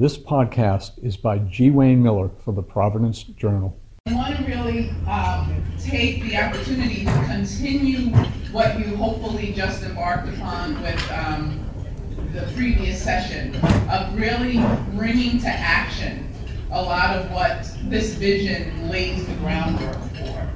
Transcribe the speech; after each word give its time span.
This 0.00 0.16
podcast 0.16 0.92
is 1.04 1.18
by 1.18 1.40
G. 1.40 1.70
Wayne 1.70 2.02
Miller 2.02 2.30
for 2.42 2.54
the 2.54 2.62
Providence 2.62 3.22
Journal. 3.22 3.78
I 4.06 4.14
want 4.14 4.34
to 4.34 4.44
really 4.44 4.88
um, 5.06 5.62
take 5.78 6.22
the 6.22 6.38
opportunity 6.38 7.04
to 7.04 7.24
continue 7.26 8.08
what 8.50 8.78
you 8.78 8.96
hopefully 8.96 9.52
just 9.52 9.82
embarked 9.82 10.26
upon 10.34 10.80
with 10.80 11.12
um, 11.12 11.62
the 12.32 12.50
previous 12.54 13.04
session 13.04 13.54
of 13.90 14.18
really 14.18 14.64
bringing 14.96 15.38
to 15.40 15.48
action 15.48 16.32
a 16.72 16.82
lot 16.82 17.14
of 17.14 17.30
what 17.30 17.70
this 17.90 18.14
vision 18.14 18.88
lays 18.88 19.26
the 19.26 19.34
groundwork 19.34 20.00
for. 20.14 20.50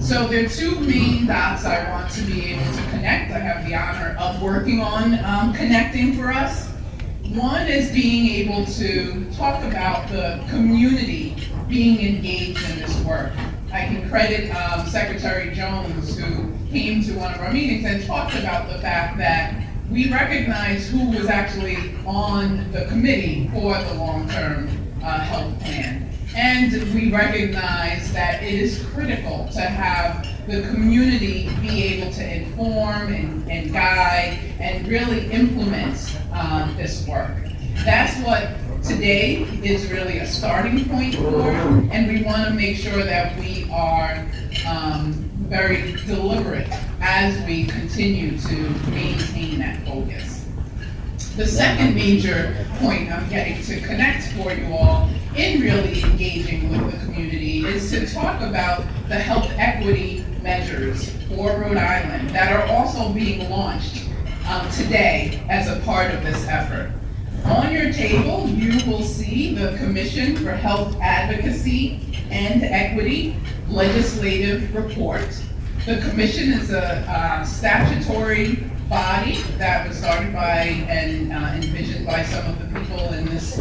So 0.00 0.26
there 0.26 0.44
are 0.44 0.48
two 0.50 0.78
main 0.80 1.24
dots 1.26 1.64
I 1.64 1.90
want 1.90 2.12
to 2.12 2.20
be 2.24 2.52
able 2.52 2.70
to 2.70 2.82
connect. 2.90 3.32
I 3.32 3.38
have 3.38 3.66
the 3.66 3.74
honor 3.74 4.14
of 4.20 4.42
working 4.42 4.82
on 4.82 5.18
um, 5.24 5.54
connecting 5.54 6.14
for 6.14 6.30
us. 6.30 6.75
One 7.34 7.66
is 7.66 7.90
being 7.90 8.48
able 8.48 8.64
to 8.66 9.26
talk 9.32 9.62
about 9.64 10.08
the 10.08 10.42
community 10.48 11.36
being 11.68 12.16
engaged 12.16 12.62
in 12.70 12.78
this 12.78 12.96
work. 13.00 13.32
I 13.72 13.86
can 13.86 14.08
credit 14.08 14.50
um, 14.50 14.86
Secretary 14.86 15.52
Jones, 15.52 16.16
who 16.16 16.52
came 16.70 17.02
to 17.02 17.12
one 17.14 17.34
of 17.34 17.40
our 17.40 17.52
meetings 17.52 17.84
and 17.84 18.04
talked 18.06 18.36
about 18.36 18.68
the 18.70 18.78
fact 18.78 19.18
that 19.18 19.66
we 19.90 20.10
recognize 20.10 20.88
who 20.88 21.10
was 21.10 21.26
actually 21.26 21.76
on 22.06 22.70
the 22.70 22.84
committee 22.86 23.48
for 23.52 23.76
the 23.76 23.94
long-term 23.94 24.68
uh, 25.02 25.18
health 25.20 25.58
plan. 25.60 26.08
And 26.36 26.72
we 26.94 27.10
recognize 27.10 28.12
that 28.12 28.42
it 28.42 28.54
is 28.54 28.84
critical 28.94 29.48
to 29.52 29.60
have 29.60 30.26
the 30.46 30.62
community 30.68 31.50
be 31.60 31.82
able 31.82 32.12
to 32.12 32.34
inform 32.34 33.12
and, 33.12 33.50
and 33.50 33.72
guide 33.72 34.38
and 34.60 34.86
really 34.86 35.28
implement 35.32 36.16
um, 36.32 36.76
this 36.76 37.06
work. 37.08 37.36
That's 37.84 38.16
what 38.24 38.50
today 38.84 39.42
is 39.64 39.90
really 39.90 40.18
a 40.18 40.26
starting 40.26 40.88
point 40.88 41.16
for, 41.16 41.50
and 41.50 42.06
we 42.06 42.22
want 42.22 42.46
to 42.46 42.54
make 42.54 42.76
sure 42.76 43.02
that 43.02 43.36
we 43.40 43.68
are 43.72 44.24
um, 44.68 45.12
very 45.48 45.92
deliberate 46.06 46.68
as 47.00 47.44
we 47.46 47.66
continue 47.66 48.38
to 48.38 48.56
maintain 48.90 49.58
that 49.58 49.84
focus. 49.84 50.44
The 51.36 51.46
second 51.46 51.96
major 51.96 52.64
point 52.78 53.10
I'm 53.10 53.28
getting 53.28 53.60
to 53.64 53.80
connect 53.80 54.28
for 54.32 54.52
you 54.52 54.72
all 54.72 55.10
in 55.34 55.60
really 55.60 56.02
engaging 56.02 56.70
with 56.70 56.92
the 56.92 57.04
community 57.04 57.66
is 57.66 57.90
to 57.90 58.06
talk 58.06 58.40
about 58.40 58.84
the 59.08 59.16
health 59.16 59.50
equity 59.58 60.24
measures 60.46 61.10
for 61.26 61.50
Rhode 61.58 61.76
Island 61.76 62.30
that 62.30 62.52
are 62.52 62.72
also 62.72 63.12
being 63.12 63.50
launched 63.50 64.08
um, 64.48 64.70
today 64.70 65.44
as 65.50 65.66
a 65.66 65.80
part 65.84 66.14
of 66.14 66.22
this 66.22 66.46
effort. 66.46 66.92
On 67.46 67.72
your 67.72 67.92
table, 67.92 68.48
you 68.48 68.74
will 68.88 69.02
see 69.02 69.56
the 69.56 69.76
Commission 69.76 70.36
for 70.36 70.52
Health 70.52 70.96
Advocacy 71.00 72.00
and 72.30 72.62
Equity 72.62 73.36
legislative 73.68 74.72
report. 74.72 75.26
The 75.84 75.96
commission 76.08 76.52
is 76.52 76.70
a 76.70 76.98
uh, 77.10 77.44
statutory 77.44 78.54
body 78.88 79.42
that 79.58 79.88
was 79.88 79.98
started 79.98 80.32
by 80.32 80.86
and 80.88 81.32
uh, 81.32 81.54
envisioned 81.56 82.06
by 82.06 82.22
some 82.22 82.46
of 82.46 82.58
the 82.60 82.78
people 82.78 83.02
in 83.14 83.24
this 83.26 83.58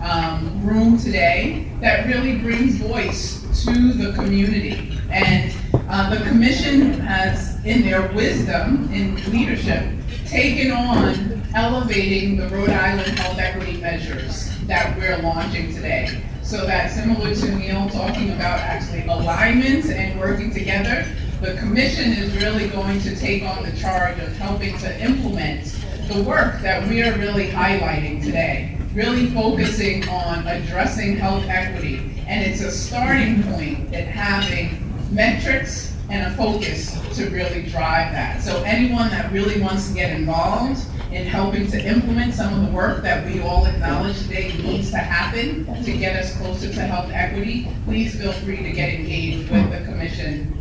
um, 0.00 0.64
room 0.64 0.98
today 0.98 1.68
that 1.80 2.06
really 2.06 2.38
brings 2.38 2.76
voice 2.76 3.42
to 3.64 3.92
the 3.92 4.12
community. 4.12 4.96
And 5.10 5.52
uh, 5.88 6.10
the 6.10 6.22
commission 6.28 6.92
has, 7.00 7.64
in 7.64 7.82
their 7.82 8.12
wisdom, 8.12 8.92
in 8.92 9.14
leadership, 9.30 9.90
taken 10.26 10.70
on 10.70 11.42
elevating 11.54 12.36
the 12.36 12.46
Rhode 12.48 12.70
Island 12.70 13.18
health 13.18 13.38
equity 13.38 13.80
measures 13.80 14.50
that 14.66 14.96
we're 14.98 15.16
launching 15.22 15.74
today. 15.74 16.22
So 16.42 16.66
that 16.66 16.90
similar 16.92 17.34
to 17.34 17.54
Neil 17.56 17.88
talking 17.88 18.30
about 18.32 18.60
actually 18.60 19.06
alignment 19.06 19.86
and 19.86 20.18
working 20.20 20.52
together, 20.52 21.06
the 21.40 21.54
commission 21.54 22.12
is 22.12 22.36
really 22.36 22.68
going 22.68 23.00
to 23.00 23.16
take 23.16 23.42
on 23.44 23.62
the 23.62 23.72
charge 23.76 24.18
of 24.18 24.36
helping 24.36 24.76
to 24.78 25.02
implement 25.02 25.74
the 26.12 26.22
work 26.22 26.60
that 26.62 26.86
we 26.88 27.02
are 27.02 27.16
really 27.18 27.48
highlighting 27.48 28.22
today, 28.22 28.76
really 28.92 29.26
focusing 29.30 30.06
on 30.08 30.46
addressing 30.46 31.16
health 31.16 31.44
equity. 31.48 31.98
And 32.26 32.44
it's 32.44 32.60
a 32.60 32.70
starting 32.70 33.42
point 33.44 33.94
at 33.94 34.06
having 34.08 34.87
metrics 35.10 35.94
and 36.10 36.32
a 36.32 36.36
focus 36.36 36.98
to 37.16 37.28
really 37.30 37.62
drive 37.62 38.12
that. 38.12 38.42
So 38.42 38.62
anyone 38.62 39.10
that 39.10 39.30
really 39.32 39.60
wants 39.60 39.88
to 39.88 39.94
get 39.94 40.18
involved 40.18 40.80
in 41.12 41.26
helping 41.26 41.70
to 41.70 41.86
implement 41.86 42.34
some 42.34 42.52
of 42.54 42.66
the 42.66 42.72
work 42.72 43.02
that 43.02 43.26
we 43.26 43.40
all 43.40 43.66
acknowledge 43.66 44.18
today 44.22 44.56
needs 44.58 44.90
to 44.90 44.98
happen 44.98 45.66
to 45.82 45.96
get 45.96 46.16
us 46.16 46.36
closer 46.36 46.72
to 46.72 46.80
health 46.80 47.10
equity, 47.12 47.68
please 47.84 48.18
feel 48.18 48.32
free 48.32 48.62
to 48.62 48.72
get 48.72 48.94
engaged 48.94 49.50
with 49.50 49.70
the 49.70 49.84
Commission 49.84 50.54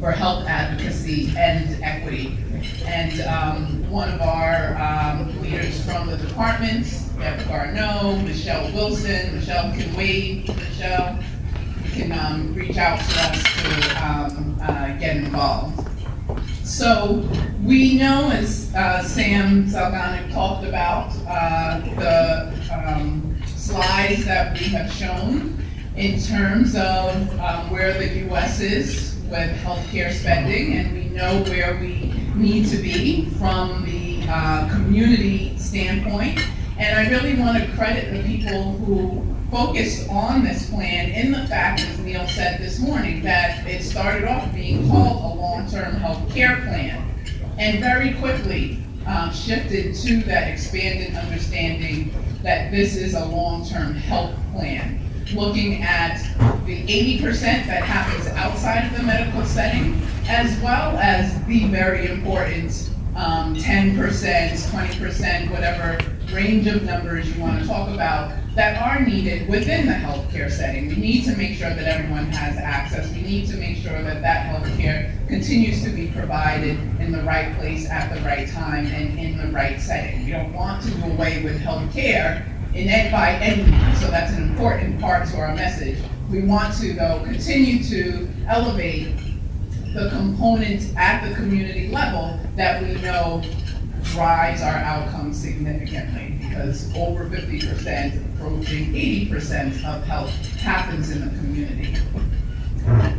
for 0.00 0.12
Health 0.12 0.46
Advocacy 0.46 1.32
and 1.36 1.82
Equity. 1.82 2.36
And 2.86 3.20
um, 3.22 3.90
one 3.90 4.08
of 4.10 4.20
our 4.20 4.76
um, 4.76 5.40
leaders 5.42 5.84
from 5.84 6.08
the 6.08 6.16
departments, 6.16 7.08
Deb 7.18 7.46
Garneau, 7.48 8.16
Michelle 8.22 8.72
Wilson, 8.72 9.34
Michelle 9.36 9.74
wait, 9.96 10.48
Michelle, 10.48 11.18
can 11.92 12.12
um, 12.12 12.54
reach 12.54 12.76
out 12.76 12.98
to 12.98 13.20
us 13.20 13.42
to 13.42 14.06
um, 14.06 14.58
uh, 14.62 14.96
get 14.98 15.16
involved. 15.16 15.88
So 16.64 17.28
we 17.62 17.98
know, 17.98 18.30
as 18.30 18.74
uh, 18.74 19.02
Sam 19.02 19.64
Salganik 19.66 20.32
talked 20.32 20.66
about, 20.66 21.12
uh, 21.26 21.80
the 21.96 22.52
um, 22.72 23.42
slides 23.46 24.24
that 24.26 24.58
we 24.58 24.66
have 24.66 24.92
shown 24.92 25.62
in 25.96 26.20
terms 26.20 26.74
of 26.76 27.40
um, 27.40 27.70
where 27.70 27.92
the 27.94 28.20
U.S. 28.26 28.60
is 28.60 29.18
with 29.30 29.50
healthcare 29.62 30.12
spending, 30.12 30.74
and 30.74 30.92
we 30.94 31.04
know 31.08 31.42
where 31.44 31.78
we 31.80 32.14
need 32.34 32.66
to 32.68 32.76
be 32.76 33.26
from 33.30 33.84
the 33.84 34.24
uh, 34.28 34.68
community 34.70 35.58
standpoint. 35.58 36.40
And 36.78 36.96
I 36.96 37.10
really 37.10 37.38
want 37.38 37.62
to 37.62 37.70
credit 37.72 38.12
the 38.12 38.22
people 38.22 38.72
who 38.78 39.27
focused 39.50 40.08
on 40.10 40.44
this 40.44 40.68
plan 40.68 41.10
in 41.10 41.32
the 41.32 41.46
fact, 41.46 41.80
as 41.80 41.98
Neil 42.00 42.26
said 42.28 42.60
this 42.60 42.78
morning, 42.78 43.22
that 43.22 43.66
it 43.66 43.82
started 43.82 44.28
off 44.28 44.52
being 44.54 44.88
called 44.90 45.24
a 45.24 45.40
long-term 45.40 45.94
health 45.94 46.30
care 46.32 46.56
plan 46.62 47.02
and 47.58 47.80
very 47.80 48.14
quickly 48.14 48.78
um, 49.06 49.32
shifted 49.32 49.94
to 49.94 50.22
that 50.24 50.48
expanded 50.48 51.14
understanding 51.16 52.14
that 52.42 52.70
this 52.70 52.94
is 52.94 53.14
a 53.14 53.24
long-term 53.24 53.94
health 53.94 54.34
plan, 54.52 55.00
looking 55.34 55.82
at 55.82 56.18
the 56.66 56.86
80% 57.20 57.40
that 57.40 57.82
happens 57.82 58.26
outside 58.28 58.86
of 58.86 58.96
the 58.96 59.02
medical 59.02 59.44
setting, 59.44 60.00
as 60.28 60.60
well 60.60 60.96
as 60.98 61.42
the 61.46 61.66
very 61.68 62.06
important 62.06 62.90
um, 63.16 63.56
10%, 63.56 63.96
20%, 63.96 65.50
whatever 65.50 65.98
range 66.32 66.66
of 66.66 66.82
numbers 66.84 67.34
you 67.34 67.40
want 67.40 67.60
to 67.60 67.66
talk 67.66 67.88
about 67.88 68.30
that 68.58 68.82
are 68.82 69.06
needed 69.06 69.48
within 69.48 69.86
the 69.86 69.92
healthcare 69.92 70.50
setting. 70.50 70.88
We 70.88 70.96
need 70.96 71.24
to 71.26 71.36
make 71.36 71.56
sure 71.56 71.70
that 71.72 71.84
everyone 71.84 72.26
has 72.32 72.56
access. 72.56 73.08
We 73.12 73.22
need 73.22 73.46
to 73.50 73.56
make 73.56 73.76
sure 73.76 74.02
that 74.02 74.20
that 74.20 74.52
healthcare 74.52 75.28
continues 75.28 75.84
to 75.84 75.90
be 75.90 76.08
provided 76.08 76.76
in 76.98 77.12
the 77.12 77.22
right 77.22 77.56
place 77.56 77.88
at 77.88 78.12
the 78.12 78.20
right 78.22 78.48
time 78.48 78.86
and 78.86 79.16
in 79.16 79.38
the 79.38 79.46
right 79.52 79.80
setting. 79.80 80.24
We 80.24 80.32
don't 80.32 80.52
want 80.52 80.82
to 80.82 80.90
do 80.90 81.04
away 81.04 81.44
with 81.44 81.60
healthcare 81.60 82.44
in 82.74 82.88
ed 82.88 83.12
by 83.12 83.34
any 83.34 83.62
means, 83.62 84.00
so 84.00 84.10
that's 84.10 84.32
an 84.32 84.42
important 84.42 85.00
part 85.00 85.28
to 85.28 85.36
our 85.36 85.54
message. 85.54 86.00
We 86.28 86.42
want 86.42 86.74
to, 86.78 86.94
though, 86.94 87.22
continue 87.22 87.84
to 87.84 88.28
elevate 88.48 89.14
the 89.94 90.10
components 90.10 90.92
at 90.96 91.24
the 91.24 91.32
community 91.36 91.90
level 91.92 92.40
that 92.56 92.82
we 92.82 93.00
know 93.02 93.40
drives 94.02 94.62
our 94.62 94.74
outcomes 94.74 95.40
significantly 95.40 96.37
because 96.58 96.92
over 96.96 97.24
50%, 97.26 98.34
approaching 98.34 98.92
80% 98.92 99.84
of 99.84 100.02
health 100.04 100.30
happens 100.56 101.10
in 101.10 101.20
the 101.20 101.38
community. 101.38 101.94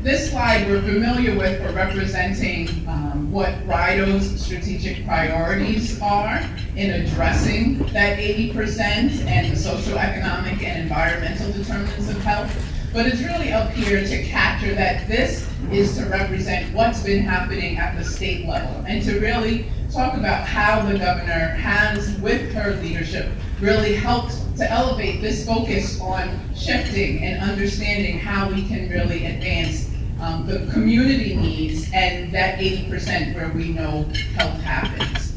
This 0.02 0.30
slide 0.30 0.68
we're 0.68 0.82
familiar 0.82 1.38
with 1.38 1.62
for 1.62 1.72
representing 1.72 2.68
um, 2.88 3.32
what 3.32 3.54
RIDOH's 3.66 4.44
strategic 4.44 5.06
priorities 5.06 6.02
are 6.02 6.44
in 6.76 6.92
addressing 6.92 7.78
that 7.94 8.18
80% 8.20 9.26
and 9.26 9.56
the 9.56 9.56
socioeconomic 9.56 10.62
and 10.64 10.82
environmental 10.82 11.52
determinants 11.54 12.10
of 12.10 12.18
health. 12.24 12.54
But 12.92 13.06
it's 13.06 13.22
really 13.22 13.54
up 13.54 13.72
here 13.72 14.06
to 14.06 14.24
capture 14.26 14.74
that 14.74 15.08
this 15.08 15.48
is 15.72 15.96
to 15.98 16.06
represent 16.08 16.74
what's 16.74 17.04
been 17.04 17.24
happening 17.24 17.78
at 17.78 17.96
the 17.96 18.04
state 18.04 18.48
level 18.48 18.84
and 18.86 19.02
to 19.04 19.20
really 19.20 19.68
talk 19.92 20.16
about 20.16 20.46
how 20.46 20.82
the 20.84 20.98
governor 20.98 21.50
has, 21.56 22.16
with 22.20 22.54
her 22.54 22.76
leadership, 22.76 23.30
really 23.60 23.96
helped 23.96 24.36
to 24.58 24.70
elevate 24.70 25.22
this 25.22 25.46
focus 25.46 26.00
on 26.00 26.40
shifting 26.56 27.24
and 27.26 27.42
understanding 27.42 28.20
how 28.20 28.50
we 28.50 28.68
can 28.68 28.90
really 28.90 29.26
advance 29.26 29.90
um, 30.22 30.46
the 30.46 30.70
community 30.72 31.36
needs 31.36 31.90
and 31.94 32.32
that 32.34 32.60
80% 32.60 33.34
where 33.36 33.50
we 33.50 33.70
know 33.70 34.04
health 34.36 34.62
happens. 34.62 35.34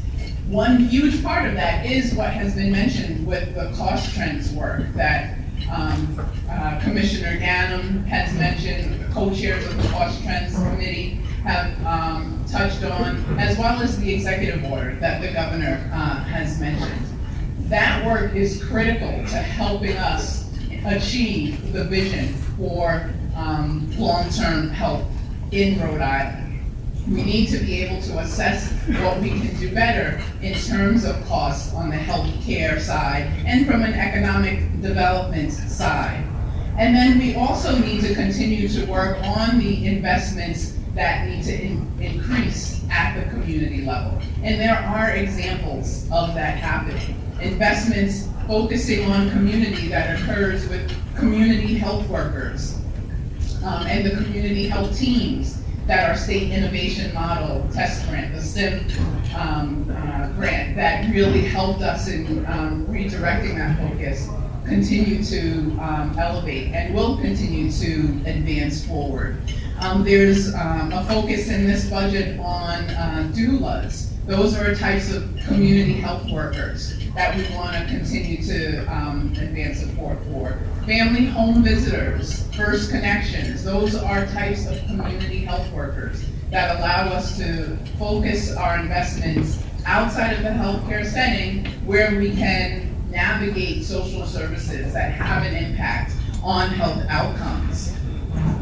one 0.47 0.77
huge 0.77 1.23
part 1.23 1.47
of 1.47 1.55
that 1.55 1.85
is 1.85 2.13
what 2.13 2.31
has 2.31 2.53
been 2.53 2.71
mentioned 2.71 3.25
with 3.25 3.55
the 3.55 3.71
cost 3.75 4.13
trends 4.13 4.51
work 4.51 4.93
that 4.93 5.37
um, 5.71 6.19
uh, 6.49 6.79
Commissioner 6.83 7.39
Ganim 7.39 8.05
has 8.05 8.33
mentioned, 8.35 9.11
co-chairs 9.13 9.65
of 9.65 9.81
the 9.81 9.89
cost 9.89 10.21
trends 10.21 10.53
committee 10.53 11.21
have 11.43 11.85
um, 11.85 12.43
touched 12.49 12.83
on, 12.83 13.17
as 13.37 13.57
well 13.57 13.81
as 13.81 13.99
the 13.99 14.13
executive 14.13 14.63
order 14.71 14.95
that 14.95 15.21
the 15.21 15.31
governor 15.31 15.89
uh, 15.93 16.23
has 16.23 16.59
mentioned. 16.59 17.05
That 17.69 18.05
work 18.05 18.33
is 18.33 18.63
critical 18.63 19.09
to 19.09 19.37
helping 19.37 19.97
us 19.97 20.49
achieve 20.85 21.73
the 21.73 21.83
vision 21.83 22.33
for 22.57 23.09
um, 23.35 23.89
long-term 23.97 24.69
health 24.69 25.05
in 25.51 25.79
Rhode 25.79 26.01
Island. 26.01 26.61
We 27.09 27.23
need 27.23 27.47
to 27.49 27.57
be 27.57 27.81
able 27.83 28.01
to 28.03 28.19
assess 28.19 28.71
what 29.01 29.19
we 29.19 29.29
can 29.29 29.59
do 29.59 29.73
better 29.73 30.21
in 30.41 30.53
terms 30.53 31.03
of 31.03 31.21
costs 31.25 31.73
on 31.73 31.89
the 31.89 31.97
healthcare 31.97 32.79
side 32.79 33.23
and 33.45 33.67
from 33.67 33.83
an 33.83 33.93
economic 33.93 34.81
development 34.81 35.51
side. 35.51 36.25
And 36.77 36.95
then 36.95 37.19
we 37.19 37.35
also 37.35 37.77
need 37.77 38.01
to 38.01 38.15
continue 38.15 38.69
to 38.69 38.85
work 38.85 39.17
on 39.23 39.59
the 39.59 39.85
investments 39.85 40.72
that 40.95 41.27
need 41.27 41.43
to 41.43 41.53
in- 41.53 41.91
increase 41.99 42.83
at 42.89 43.15
the 43.15 43.29
community 43.31 43.85
level. 43.85 44.19
And 44.43 44.59
there 44.59 44.77
are 44.77 45.11
examples 45.11 46.03
of 46.11 46.33
that 46.35 46.57
happening. 46.57 47.19
Investments 47.41 48.27
focusing 48.47 49.09
on 49.09 49.29
community 49.31 49.87
that 49.87 50.19
occurs 50.19 50.67
with 50.69 50.91
community 51.15 51.75
health 51.75 52.07
workers 52.09 52.79
um, 53.63 53.87
and 53.87 54.05
the 54.05 54.11
community 54.23 54.67
health 54.67 54.97
teams 54.97 55.63
that 55.87 56.09
our 56.09 56.15
state 56.15 56.51
innovation 56.51 57.13
model 57.13 57.67
test 57.73 58.07
grant, 58.07 58.33
the 58.33 58.41
SIM 58.41 58.85
um, 59.35 59.85
uh, 59.89 60.29
grant, 60.33 60.75
that 60.75 61.09
really 61.13 61.41
helped 61.41 61.81
us 61.81 62.07
in 62.07 62.45
um, 62.45 62.85
redirecting 62.87 63.55
that 63.55 63.77
focus, 63.77 64.29
continue 64.65 65.23
to 65.23 65.77
um, 65.79 66.17
elevate 66.17 66.73
and 66.73 66.93
will 66.93 67.17
continue 67.17 67.71
to 67.71 68.29
advance 68.29 68.85
forward. 68.85 69.37
Um, 69.79 70.03
there's 70.03 70.53
um, 70.55 70.93
a 70.93 71.03
focus 71.05 71.49
in 71.49 71.67
this 71.67 71.89
budget 71.89 72.39
on 72.39 72.83
uh, 72.85 73.31
doulas. 73.35 74.09
Those 74.25 74.57
are 74.57 74.73
types 74.73 75.11
of 75.13 75.23
community 75.45 75.93
health 75.93 76.29
workers 76.31 76.97
that 77.13 77.35
we 77.35 77.43
want 77.55 77.75
to 77.75 77.85
continue 77.87 78.41
to 78.43 78.85
um, 78.85 79.33
advance 79.37 79.79
support 79.79 80.17
for. 80.25 80.59
Family 80.85 81.25
home 81.25 81.63
visitors, 81.63 82.47
first 82.55 82.89
connections, 82.89 83.63
those 83.63 83.95
are 83.95 84.25
types 84.27 84.65
of 84.65 84.77
community 84.85 85.39
health 85.39 85.69
workers 85.73 86.25
that 86.49 86.77
allow 86.77 87.09
us 87.09 87.37
to 87.37 87.75
focus 87.99 88.55
our 88.55 88.79
investments 88.79 89.61
outside 89.85 90.33
of 90.33 90.43
the 90.43 90.49
healthcare 90.49 91.05
setting 91.05 91.65
where 91.85 92.17
we 92.17 92.33
can 92.35 92.82
navigate 93.13 93.83
social 93.83 94.25
services 94.25 94.91
that 94.93 95.13
have 95.13 95.43
an 95.43 95.55
impact 95.55 96.13
on 96.43 96.69
health 96.69 97.05
outcomes. 97.09 97.93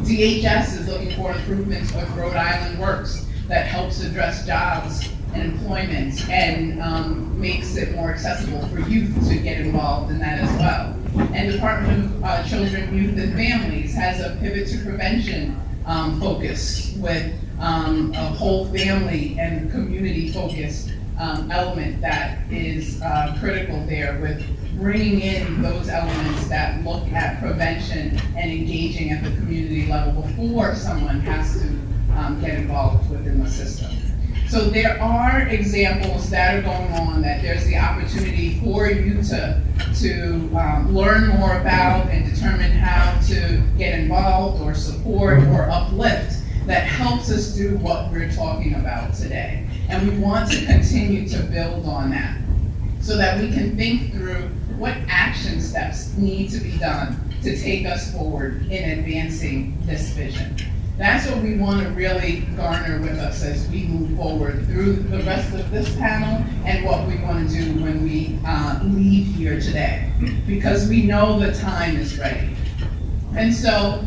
DHS 0.05 0.79
is 0.79 0.87
looking 0.87 1.15
for 1.15 1.31
improvements 1.31 1.93
with 1.93 2.09
Rhode 2.11 2.35
Island 2.35 2.79
Works 2.79 3.25
that 3.47 3.65
helps 3.65 4.03
address 4.03 4.45
jobs 4.45 5.09
and 5.33 5.53
employment 5.53 6.29
and 6.29 6.81
um, 6.81 7.39
makes 7.39 7.77
it 7.77 7.95
more 7.95 8.11
accessible 8.11 8.67
for 8.67 8.81
youth 8.81 9.27
to 9.29 9.37
get 9.37 9.61
involved 9.61 10.11
in 10.11 10.19
that 10.19 10.39
as 10.39 10.51
well. 10.59 11.29
And 11.33 11.51
Department 11.51 12.05
of 12.05 12.23
uh, 12.23 12.43
Children, 12.43 12.95
Youth 12.95 13.17
and 13.17 13.33
Families 13.33 13.95
has 13.95 14.19
a 14.19 14.37
pivot 14.41 14.67
to 14.69 14.77
prevention 14.79 15.59
um, 15.85 16.19
focus 16.19 16.93
with 16.97 17.33
um, 17.59 18.13
a 18.13 18.25
whole 18.25 18.65
family 18.67 19.37
and 19.39 19.71
community 19.71 20.31
focused 20.31 20.91
um, 21.21 21.51
element 21.51 22.01
that 22.01 22.51
is 22.51 22.99
uh, 23.03 23.37
critical 23.39 23.85
there 23.85 24.19
with 24.19 24.43
bringing 24.79 25.21
in 25.21 25.61
those 25.61 25.87
elements 25.87 26.47
that 26.49 26.83
look 26.83 27.07
at 27.13 27.39
prevention 27.39 28.19
and 28.35 28.51
engaging 28.51 29.11
at 29.11 29.23
the 29.23 29.29
community 29.35 29.85
level 29.85 30.23
before 30.23 30.73
someone 30.73 31.19
has 31.19 31.61
to 31.61 31.67
um, 32.17 32.41
get 32.41 32.57
involved 32.57 33.07
within 33.11 33.43
the 33.43 33.49
system. 33.49 33.91
So 34.49 34.69
there 34.69 34.99
are 34.99 35.47
examples 35.47 36.29
that 36.31 36.55
are 36.55 36.61
going 36.63 36.91
on 36.93 37.21
that 37.21 37.43
there's 37.43 37.65
the 37.65 37.77
opportunity 37.77 38.59
for 38.59 38.87
you 38.87 39.21
to, 39.23 39.61
to 39.99 40.33
um, 40.57 40.93
learn 40.93 41.27
more 41.29 41.59
about 41.59 42.07
and 42.07 42.33
determine 42.33 42.71
how 42.71 43.17
to 43.27 43.63
get 43.77 43.99
involved 43.99 44.61
or 44.61 44.73
support 44.73 45.39
or 45.43 45.69
uplift 45.69 46.41
that 46.65 46.87
helps 46.87 47.31
us 47.31 47.53
do 47.55 47.77
what 47.77 48.11
we're 48.11 48.31
talking 48.31 48.75
about 48.75 49.13
today. 49.13 49.67
And 49.91 50.09
we 50.09 50.17
want 50.19 50.49
to 50.53 50.65
continue 50.65 51.27
to 51.27 51.43
build 51.43 51.85
on 51.85 52.11
that 52.11 52.39
so 53.01 53.17
that 53.17 53.41
we 53.41 53.51
can 53.51 53.75
think 53.75 54.13
through 54.13 54.47
what 54.77 54.95
action 55.09 55.59
steps 55.59 56.15
need 56.15 56.49
to 56.51 56.59
be 56.59 56.77
done 56.77 57.19
to 57.43 57.61
take 57.61 57.85
us 57.85 58.13
forward 58.13 58.65
in 58.71 58.99
advancing 58.99 59.77
this 59.85 60.11
vision. 60.11 60.55
That's 60.97 61.29
what 61.29 61.43
we 61.43 61.57
want 61.57 61.83
to 61.83 61.89
really 61.89 62.41
garner 62.55 63.01
with 63.01 63.19
us 63.19 63.43
as 63.43 63.67
we 63.67 63.83
move 63.83 64.15
forward 64.15 64.65
through 64.67 64.93
the 64.93 65.23
rest 65.23 65.53
of 65.53 65.69
this 65.71 65.93
panel 65.97 66.41
and 66.65 66.85
what 66.85 67.05
we 67.05 67.17
want 67.17 67.49
to 67.49 67.53
do 67.53 67.83
when 67.83 68.01
we 68.01 68.39
uh, 68.45 68.79
leave 68.83 69.35
here 69.35 69.59
today, 69.59 70.09
because 70.47 70.87
we 70.87 71.03
know 71.03 71.37
the 71.37 71.51
time 71.59 71.97
is 71.97 72.17
ready. 72.17 72.55
And 73.35 73.53
so 73.53 74.05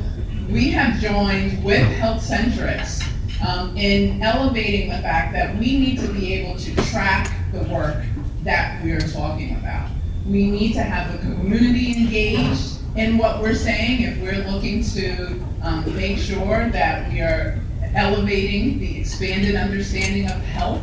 we 0.49 0.71
have 0.71 0.99
joined 0.99 1.63
with 1.63 1.87
Health 1.99 2.23
HealthCentrics 2.23 3.04
um, 3.45 3.77
in 3.77 4.23
elevating 4.23 4.89
the 4.89 4.99
fact 4.99 5.33
that 5.33 5.57
we 5.57 5.79
need 5.79 5.99
to 5.99 6.09
be 6.09 6.35
able 6.35 6.59
to 6.59 6.75
track 6.91 7.31
the 7.53 7.63
work 7.65 8.03
that 8.43 8.83
we're 8.83 9.01
talking 9.01 9.57
about. 9.57 9.91
We 10.27 10.51
need 10.51 10.73
to 10.75 10.83
have 10.83 11.13
the 11.13 11.19
community 11.19 11.95
engaged 11.97 12.79
in 12.97 13.19
what 13.19 13.43
we're 13.43 13.55
saying 13.55 14.03
if 14.03 14.21
we're 14.21 14.49
looking 14.51 14.83
to 14.85 15.45
um, 15.63 15.95
make 15.97 16.19
sure 16.19 16.69
that 16.71 17.13
we 17.13 17.21
are 17.21 17.59
elevating 17.95 18.79
the 18.79 19.01
expanded 19.01 19.57
understanding 19.57 20.27
of 20.27 20.41
health 20.43 20.83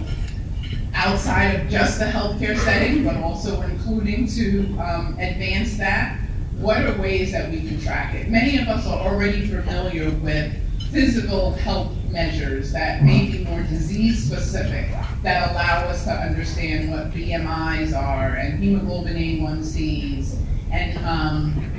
outside 0.93 1.59
of 1.59 1.69
just 1.69 1.99
the 1.99 2.05
healthcare 2.05 2.57
setting, 2.57 3.03
but 3.03 3.15
also 3.17 3.61
including 3.61 4.27
to 4.27 4.77
um, 4.79 5.17
advance 5.19 5.77
that. 5.77 6.19
What 6.57 6.85
are 6.85 7.01
ways 7.01 7.31
that 7.31 7.49
we 7.49 7.67
can 7.67 7.81
track 7.81 8.13
it? 8.13 8.29
Many 8.29 8.59
of 8.59 8.67
us 8.67 8.85
are 8.85 8.99
already 8.99 9.47
familiar 9.47 10.11
with 10.11 10.53
physical 10.91 11.53
health 11.53 11.91
measures 12.11 12.71
that 12.71 13.03
may 13.03 13.31
be 13.31 13.43
more 13.43 13.63
disease 13.63 14.25
specific 14.25 14.89
that 15.23 15.51
allow 15.51 15.85
us 15.87 16.03
to 16.03 16.11
understand 16.11 16.91
what 16.91 17.11
BMIs 17.11 17.95
are 17.95 18.35
and 18.35 18.61
hemoglobin 18.61 19.15
A1Cs 19.15 20.35
and 20.71 20.97
um, 21.05 21.71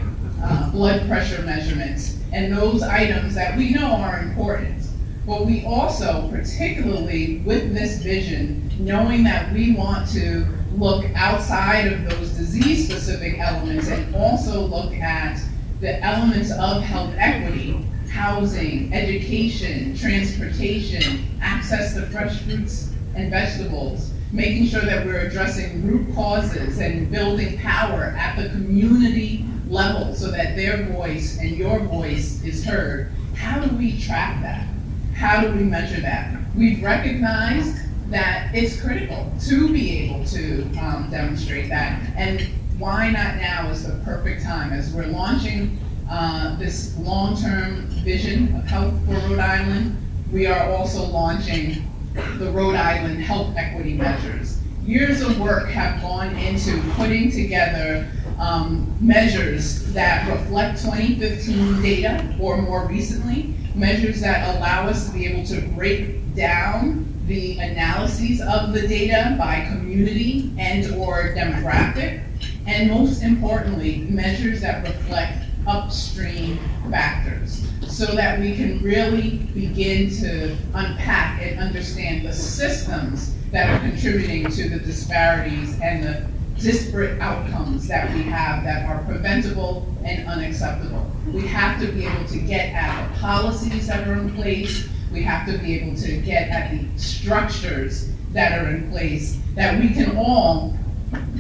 uh, 0.43 0.71
blood 0.71 1.07
pressure 1.07 1.43
measurements 1.43 2.19
and 2.33 2.57
those 2.57 2.83
items 2.83 3.35
that 3.35 3.57
we 3.57 3.71
know 3.71 3.93
are 3.93 4.21
important. 4.21 4.87
But 5.27 5.47
we 5.47 5.65
also, 5.65 6.29
particularly 6.31 7.39
with 7.39 7.73
this 7.75 8.03
vision, 8.03 8.71
knowing 8.79 9.23
that 9.25 9.53
we 9.53 9.75
want 9.75 10.09
to 10.11 10.47
look 10.75 11.05
outside 11.15 11.93
of 11.93 12.11
those 12.11 12.31
disease 12.31 12.89
specific 12.89 13.39
elements 13.39 13.89
and 13.89 14.15
also 14.17 14.63
look 14.63 14.93
at 14.95 15.41
the 15.81 16.03
elements 16.03 16.51
of 16.53 16.83
health 16.83 17.15
equity 17.19 17.85
housing, 18.13 18.93
education, 18.93 19.97
transportation, 19.97 21.27
access 21.41 21.95
to 21.95 22.03
fresh 22.03 22.43
fruits 22.43 22.93
and 23.15 23.31
vegetables, 23.31 24.13
making 24.33 24.67
sure 24.67 24.83
that 24.83 25.07
we're 25.07 25.21
addressing 25.21 25.87
root 25.87 26.15
causes 26.15 26.79
and 26.79 27.11
building 27.11 27.59
power 27.59 28.15
at 28.19 28.37
the 28.37 28.51
community 28.51 29.47
level 29.67 30.15
so 30.15 30.31
that 30.31 30.55
their 30.57 30.85
voice 30.93 31.39
and 31.39 31.57
your 31.57 31.79
voice 31.81 32.45
is 32.45 32.63
heard. 32.63 33.11
How 33.35 33.59
do 33.61 33.75
we 33.77 33.99
track 33.99 34.43
that? 34.43 34.69
How 35.15 35.41
do 35.41 35.51
we 35.53 35.65
measure 35.65 36.01
that? 36.03 36.37
We've 36.55 36.83
recognized 36.83 37.79
that 38.11 38.55
it's 38.55 38.79
critical 38.79 39.33
to 39.47 39.73
be 39.73 40.01
able 40.01 40.23
to 40.27 40.65
um, 40.79 41.09
demonstrate 41.11 41.71
that. 41.71 41.99
And 42.15 42.43
why 42.79 43.11
not 43.11 43.37
now 43.37 43.71
is 43.71 43.87
the 43.87 43.95
perfect 44.05 44.43
time 44.43 44.71
as 44.73 44.93
we're 44.93 45.07
launching 45.07 45.79
uh, 46.13 46.55
this 46.57 46.95
long-term 46.99 47.87
vision 48.05 48.55
of 48.55 48.65
health 48.65 48.93
for 49.07 49.13
Rhode 49.13 49.39
Island. 49.39 49.97
We 50.31 50.47
are 50.47 50.71
also 50.71 51.07
launching 51.07 51.91
the 52.37 52.51
Rhode 52.51 52.75
Island 52.75 53.23
Health 53.23 53.55
Equity 53.57 53.95
Measures. 53.95 54.59
Years 54.85 55.23
of 55.23 55.41
work 55.41 55.71
have 55.71 56.03
gone 56.03 56.37
into 56.37 56.79
putting 56.97 57.31
together 57.31 58.07
um, 58.39 58.95
measures 59.01 59.91
that 59.95 60.29
reflect 60.29 60.83
2015 60.83 61.81
data 61.81 62.37
or 62.39 62.61
more 62.61 62.87
recently, 62.87 63.55
measures 63.75 64.21
that 64.21 64.55
allow 64.55 64.89
us 64.89 65.07
to 65.07 65.15
be 65.15 65.27
able 65.27 65.47
to 65.47 65.63
break 65.69 66.35
down 66.35 67.09
the 67.27 67.59
analyses 67.59 68.43
of 68.43 68.75
the 68.75 68.87
data 68.87 69.35
by 69.39 69.65
community 69.65 70.53
and 70.59 70.95
or 70.97 71.35
demographic, 71.35 72.23
and 72.67 72.91
most 72.91 73.23
importantly, 73.23 74.07
measures 74.11 74.61
that 74.61 74.87
reflect 74.87 75.43
upstream 75.67 76.59
factors 76.91 77.67
so 77.89 78.07
that 78.07 78.41
we 78.41 78.55
can 78.57 78.79
really 78.81 79.39
begin 79.55 80.11
to 80.11 80.57
unpack 80.75 81.43
and 81.43 81.61
understand 81.61 82.27
the 82.27 82.33
systems 82.33 83.35
that 83.51 83.69
are 83.69 83.89
contributing 83.89 84.51
to 84.51 84.69
the 84.69 84.79
disparities 84.79 85.79
and 85.81 86.03
the 86.03 86.27
disparate 86.61 87.21
outcomes 87.21 87.89
that 87.89 88.13
we 88.15 88.23
have 88.23 88.65
that 88.65 88.89
are 88.89 89.05
preventable 89.05 89.87
and 90.05 90.27
unacceptable. 90.29 91.11
We 91.33 91.47
have 91.49 91.81
to 91.81 91.91
be 91.91 92.07
able 92.07 92.25
to 92.29 92.39
get 92.39 92.73
at 92.73 93.09
the 93.09 93.19
policies 93.19 93.89
that 93.89 94.07
are 94.07 94.15
in 94.15 94.35
place. 94.35 94.89
We 95.13 95.23
have 95.25 95.47
to 95.49 95.59
be 95.59 95.79
able 95.79 95.97
to 95.99 96.17
get 96.19 96.49
at 96.49 96.71
the 96.71 96.99
structures 96.99 98.11
that 98.31 98.59
are 98.59 98.71
in 98.71 98.91
place 98.91 99.39
that 99.55 99.79
we 99.79 99.91
can 99.91 100.17
all 100.17 100.77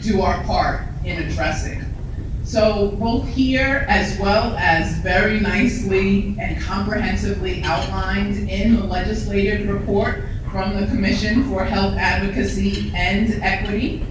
do 0.02 0.20
our 0.20 0.42
part 0.44 0.82
in 1.04 1.22
addressing. 1.22 1.81
So 2.52 2.88
both 3.00 3.26
here 3.28 3.86
as 3.88 4.18
well 4.18 4.54
as 4.58 4.98
very 4.98 5.40
nicely 5.40 6.36
and 6.38 6.60
comprehensively 6.60 7.62
outlined 7.62 8.46
in 8.50 8.76
the 8.76 8.84
legislative 8.84 9.66
report 9.70 10.24
from 10.50 10.78
the 10.78 10.86
Commission 10.88 11.48
for 11.48 11.64
Health 11.64 11.94
Advocacy 11.94 12.92
and 12.94 13.42
Equity, 13.42 14.04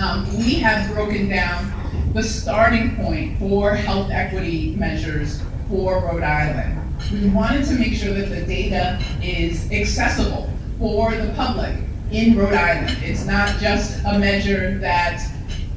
um, 0.00 0.24
we 0.38 0.54
have 0.60 0.88
broken 0.94 1.28
down 1.28 2.12
the 2.12 2.22
starting 2.22 2.94
point 2.94 3.40
for 3.40 3.74
health 3.74 4.08
equity 4.12 4.76
measures 4.76 5.42
for 5.68 5.94
Rhode 5.98 6.22
Island. 6.22 6.80
We 7.12 7.28
wanted 7.30 7.66
to 7.66 7.74
make 7.74 7.94
sure 7.94 8.14
that 8.14 8.28
the 8.28 8.46
data 8.46 9.02
is 9.20 9.68
accessible 9.72 10.48
for 10.78 11.12
the 11.12 11.32
public 11.32 11.74
in 12.12 12.38
Rhode 12.38 12.54
Island. 12.54 12.96
It's 13.02 13.24
not 13.24 13.58
just 13.58 13.98
a 14.06 14.16
measure 14.16 14.78
that 14.78 15.28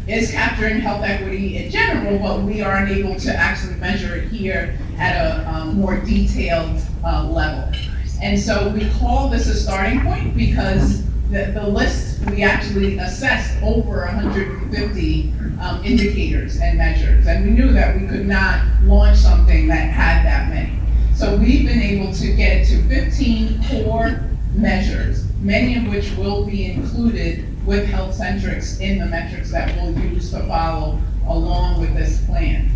is 0.07 0.31
capturing 0.31 0.79
health 0.79 1.03
equity 1.03 1.57
in 1.57 1.69
general, 1.69 2.17
but 2.19 2.41
we 2.43 2.61
are 2.61 2.77
unable 2.77 3.15
to 3.19 3.33
actually 3.35 3.75
measure 3.75 4.15
it 4.15 4.29
here 4.29 4.77
at 4.97 5.15
a 5.15 5.49
um, 5.49 5.79
more 5.79 5.99
detailed 5.99 6.81
uh, 7.05 7.27
level. 7.29 7.77
And 8.21 8.39
so 8.39 8.69
we 8.69 8.89
call 8.91 9.29
this 9.29 9.47
a 9.47 9.53
starting 9.53 10.01
point 10.01 10.35
because 10.35 11.05
the, 11.29 11.51
the 11.53 11.67
list, 11.67 12.25
we 12.29 12.41
actually 12.41 12.97
assessed 12.99 13.61
over 13.61 14.05
150 14.05 15.33
um, 15.59 15.83
indicators 15.83 16.59
and 16.59 16.77
measures. 16.77 17.27
And 17.27 17.45
we 17.45 17.51
knew 17.51 17.71
that 17.73 17.99
we 17.99 18.07
could 18.07 18.25
not 18.25 18.65
launch 18.83 19.17
something 19.17 19.67
that 19.67 19.91
had 19.91 20.25
that 20.25 20.49
many. 20.49 20.79
So 21.15 21.35
we've 21.35 21.65
been 21.65 21.81
able 21.81 22.13
to 22.13 22.33
get 22.33 22.65
to 22.67 22.81
15 22.83 23.63
core 23.65 24.23
measures, 24.53 25.25
many 25.39 25.75
of 25.75 25.87
which 25.87 26.11
will 26.15 26.45
be 26.45 26.71
included 26.71 27.45
with 27.67 27.85
health 27.85 28.17
centrics 28.17 28.79
in 28.79 28.97
the 28.97 29.05
metrics 29.05 29.51
that 29.51 29.75
we'll 29.75 29.91
use 29.99 30.31
to 30.31 30.39
follow 30.47 30.97
along 31.27 31.81
with 31.81 31.93
this 31.93 32.25
plan. 32.25 32.71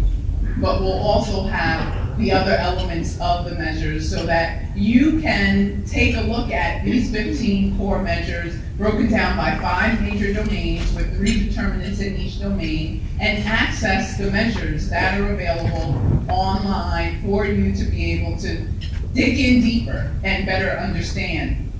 But 0.57 0.81
we'll 0.81 0.91
also 0.91 1.43
have 1.43 2.17
the 2.17 2.33
other 2.33 2.51
elements 2.51 3.17
of 3.21 3.45
the 3.45 3.55
measures 3.55 4.10
so 4.10 4.25
that 4.25 4.75
you 4.75 5.21
can 5.21 5.83
take 5.86 6.17
a 6.17 6.21
look 6.21 6.51
at 6.51 6.83
these 6.83 7.10
15 7.10 7.77
core 7.77 8.03
measures 8.03 8.53
broken 8.77 9.10
down 9.10 9.38
by 9.38 9.57
five 9.60 10.01
major 10.01 10.33
domains 10.33 10.93
with 10.93 11.15
three 11.15 11.48
determinants 11.48 12.01
in 12.01 12.17
each 12.17 12.39
domain 12.39 13.07
and 13.21 13.43
access 13.45 14.17
the 14.17 14.29
measures 14.29 14.89
that 14.89 15.19
are 15.21 15.31
available 15.31 16.03
online 16.29 17.21
for 17.21 17.45
you 17.45 17.74
to 17.74 17.86
be 17.86 18.12
able 18.12 18.38
to 18.38 18.57
dig 19.13 19.39
in 19.39 19.62
deeper 19.62 20.13
and 20.25 20.45
better 20.45 20.69
understand 20.71 21.71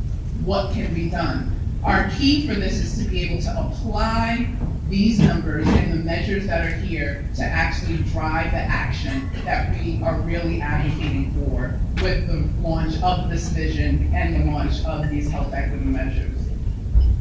what 0.46 0.72
can 0.74 0.94
be 0.94 1.10
done. 1.10 1.61
Our 1.84 2.12
key 2.12 2.48
for 2.48 2.54
this 2.54 2.74
is 2.74 3.04
to 3.04 3.10
be 3.10 3.24
able 3.24 3.42
to 3.42 3.60
apply 3.60 4.54
these 4.88 5.20
numbers 5.20 5.68
and 5.68 5.94
the 5.94 6.04
measures 6.04 6.46
that 6.46 6.64
are 6.64 6.76
here 6.76 7.28
to 7.38 7.44
actually 7.44 7.98
drive 8.12 8.52
the 8.52 8.58
action 8.58 9.30
that 9.46 9.72
we 9.80 10.00
are 10.04 10.20
really 10.20 10.62
advocating 10.62 11.32
for 11.34 11.80
with 12.04 12.28
the 12.28 12.48
launch 12.62 13.02
of 13.02 13.32
this 13.32 13.50
vision 13.50 14.12
and 14.14 14.36
the 14.36 14.52
launch 14.52 14.84
of 14.86 15.10
these 15.10 15.32
health 15.32 15.54
equity 15.54 15.86
measures. 15.86 16.38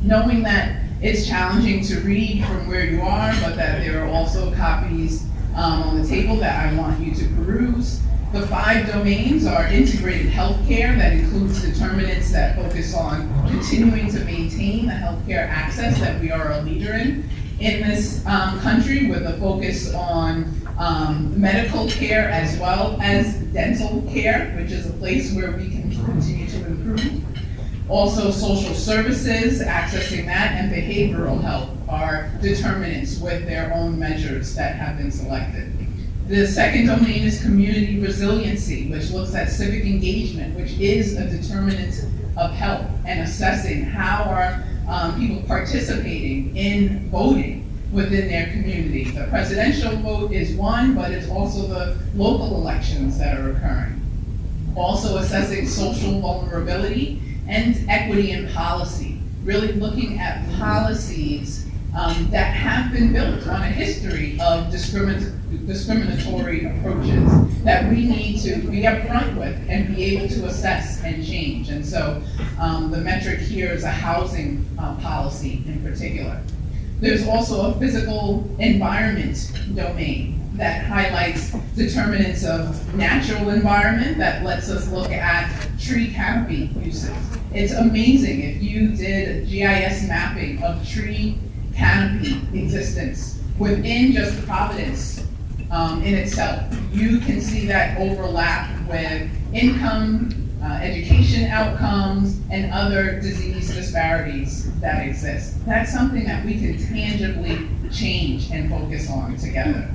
Knowing 0.02 0.42
that 0.42 0.82
it's 1.00 1.26
challenging 1.26 1.82
to 1.84 2.00
read 2.00 2.44
from 2.44 2.68
where 2.68 2.84
you 2.84 3.00
are, 3.00 3.32
but 3.40 3.56
that 3.56 3.80
there 3.80 4.04
are 4.04 4.08
also 4.08 4.54
copies 4.56 5.24
um, 5.54 5.82
on 5.84 6.02
the 6.02 6.06
table 6.06 6.36
that 6.36 6.68
I 6.68 6.76
want 6.76 7.00
you 7.00 7.14
to 7.14 7.24
peruse. 7.36 8.02
The 8.32 8.46
five 8.46 8.86
domains 8.86 9.44
are 9.44 9.66
integrated 9.66 10.30
healthcare 10.30 10.96
that 10.96 11.12
includes 11.14 11.62
determinants 11.62 12.30
that 12.30 12.54
focus 12.54 12.94
on 12.94 13.28
continuing 13.48 14.08
to 14.12 14.20
maintain 14.20 14.86
the 14.86 14.92
healthcare 14.92 15.48
access 15.48 15.98
that 15.98 16.20
we 16.20 16.30
are 16.30 16.52
a 16.52 16.62
leader 16.62 16.92
in 16.92 17.28
in 17.58 17.86
this 17.86 18.24
um, 18.26 18.60
country 18.60 19.10
with 19.10 19.26
a 19.26 19.36
focus 19.38 19.92
on 19.94 20.44
um, 20.78 21.38
medical 21.38 21.88
care 21.90 22.30
as 22.30 22.56
well 22.58 22.96
as 23.02 23.34
dental 23.52 24.02
care, 24.10 24.54
which 24.56 24.70
is 24.70 24.86
a 24.86 24.92
place 24.94 25.34
where 25.34 25.50
we 25.52 25.68
can 25.68 25.90
continue 26.04 26.46
to 26.48 26.66
improve. 26.66 27.24
Also, 27.90 28.30
social 28.30 28.74
services, 28.74 29.60
accessing 29.60 30.24
that, 30.26 30.52
and 30.52 30.72
behavioral 30.72 31.42
health 31.42 31.68
are 31.88 32.30
determinants 32.40 33.18
with 33.18 33.44
their 33.46 33.74
own 33.74 33.98
measures 33.98 34.54
that 34.54 34.76
have 34.76 34.96
been 34.96 35.10
selected. 35.10 35.79
The 36.30 36.46
second 36.46 36.86
domain 36.86 37.24
is 37.24 37.42
community 37.42 37.98
resiliency, 37.98 38.88
which 38.88 39.10
looks 39.10 39.34
at 39.34 39.50
civic 39.50 39.84
engagement, 39.84 40.54
which 40.54 40.78
is 40.78 41.16
a 41.16 41.26
determinant 41.26 42.04
of 42.36 42.52
health 42.52 42.86
and 43.04 43.18
assessing 43.18 43.82
how 43.82 44.22
are 44.30 44.64
um, 44.88 45.18
people 45.18 45.42
participating 45.48 46.56
in 46.56 47.10
voting 47.10 47.68
within 47.90 48.28
their 48.28 48.46
community. 48.52 49.10
The 49.10 49.24
presidential 49.24 49.96
vote 49.96 50.30
is 50.30 50.54
one, 50.54 50.94
but 50.94 51.10
it's 51.10 51.28
also 51.28 51.66
the 51.66 51.98
local 52.14 52.54
elections 52.54 53.18
that 53.18 53.36
are 53.36 53.50
occurring. 53.50 54.00
Also 54.76 55.16
assessing 55.16 55.66
social 55.66 56.20
vulnerability 56.20 57.20
and 57.48 57.90
equity 57.90 58.30
in 58.30 58.48
policy, 58.52 59.18
really 59.42 59.72
looking 59.72 60.20
at 60.20 60.48
policies 60.60 61.66
um, 61.96 62.30
that 62.30 62.54
have 62.54 62.92
been 62.92 63.12
built 63.12 63.46
on 63.46 63.62
a 63.62 63.66
history 63.66 64.38
of 64.40 64.70
discrimin 64.70 65.36
discriminatory 65.66 66.64
approaches 66.64 67.64
that 67.64 67.90
we 67.90 68.08
need 68.08 68.40
to 68.40 68.56
be 68.70 68.82
upfront 68.82 69.36
with 69.36 69.58
and 69.68 69.94
be 69.94 70.16
able 70.16 70.28
to 70.28 70.46
assess 70.46 71.02
and 71.02 71.26
change. 71.26 71.70
And 71.70 71.84
so 71.84 72.22
um, 72.60 72.90
the 72.90 72.98
metric 72.98 73.40
here 73.40 73.72
is 73.72 73.82
a 73.82 73.90
housing 73.90 74.64
uh, 74.78 74.94
policy 74.96 75.62
in 75.66 75.82
particular. 75.82 76.40
There's 77.00 77.26
also 77.26 77.72
a 77.72 77.78
physical 77.80 78.48
environment 78.58 79.50
domain 79.74 80.40
that 80.54 80.84
highlights 80.84 81.52
determinants 81.74 82.44
of 82.44 82.94
natural 82.94 83.48
environment 83.50 84.18
that 84.18 84.44
lets 84.44 84.70
us 84.70 84.90
look 84.92 85.10
at 85.10 85.50
tree 85.80 86.12
canopy 86.12 86.70
uses. 86.80 87.10
It's 87.52 87.72
amazing 87.72 88.42
if 88.42 88.62
you 88.62 88.88
did 88.88 89.28
a 89.28 89.46
GIS 89.46 90.06
mapping 90.06 90.62
of 90.62 90.86
tree 90.86 91.38
canopy 91.80 92.38
existence 92.52 93.40
within 93.58 94.12
just 94.12 94.46
Providence 94.46 95.24
um, 95.70 96.02
in 96.02 96.14
itself. 96.14 96.62
You 96.92 97.20
can 97.20 97.40
see 97.40 97.66
that 97.66 97.98
overlap 97.98 98.70
with 98.86 99.30
income, 99.54 100.48
uh, 100.62 100.74
education 100.82 101.44
outcomes, 101.44 102.38
and 102.50 102.70
other 102.72 103.18
disease 103.20 103.74
disparities 103.74 104.78
that 104.80 105.06
exist. 105.06 105.64
That's 105.64 105.90
something 105.90 106.24
that 106.24 106.44
we 106.44 106.60
can 106.60 106.76
tangibly 106.86 107.66
change 107.90 108.50
and 108.50 108.68
focus 108.68 109.08
on 109.10 109.36
together. 109.36 109.90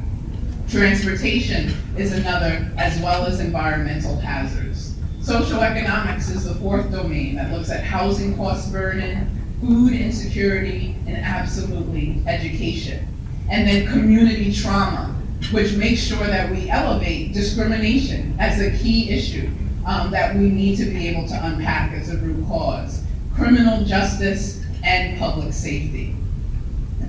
Transportation 0.67 1.71
is 1.95 2.13
another, 2.13 2.71
as 2.77 2.99
well 3.01 3.27
as 3.27 3.39
environmental 3.39 4.15
hazards. 4.15 4.95
Social 5.21 5.61
economics 5.61 6.29
is 6.29 6.45
the 6.45 6.55
fourth 6.55 6.91
domain 6.91 7.35
that 7.35 7.51
looks 7.51 7.69
at 7.69 7.83
housing 7.83 8.35
cost 8.35 8.71
burden, 8.71 9.44
food 9.61 9.93
insecurity, 9.93 10.95
and 11.07 11.17
absolutely 11.17 12.21
education. 12.27 13.07
And 13.49 13.67
then 13.67 13.87
community 13.87 14.53
trauma, 14.53 15.15
which 15.51 15.73
makes 15.75 16.01
sure 16.01 16.25
that 16.25 16.49
we 16.51 16.69
elevate 16.69 17.33
discrimination 17.33 18.35
as 18.39 18.59
a 18.59 18.71
key 18.77 19.11
issue 19.11 19.49
um, 19.85 20.11
that 20.11 20.35
we 20.35 20.49
need 20.49 20.77
to 20.77 20.85
be 20.85 21.07
able 21.07 21.27
to 21.27 21.45
unpack 21.45 21.93
as 21.93 22.09
a 22.09 22.17
root 22.17 22.45
cause. 22.47 23.03
Criminal 23.35 23.83
justice 23.85 24.63
and 24.83 25.17
public 25.19 25.53
safety. 25.53 26.15